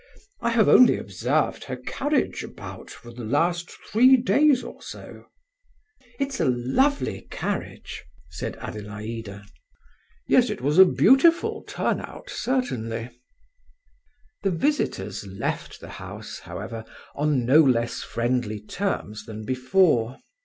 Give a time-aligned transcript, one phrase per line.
[0.39, 5.25] I have only observed her carriage about for the last three days or so."
[6.19, 9.45] "It's a lovely carriage," said Adelaida.
[10.27, 13.09] "Yes, it was a beautiful turn out, certainly!"
[14.41, 16.83] The visitors left the house, however,
[17.13, 20.17] on no less friendly terms than before.